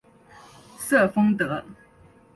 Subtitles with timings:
[0.79, 1.63] 瑟丰德。